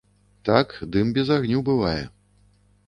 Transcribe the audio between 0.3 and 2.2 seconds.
Так, дым без агню бывае.